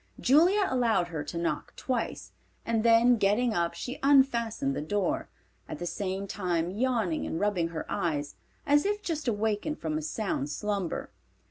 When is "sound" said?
10.01-10.49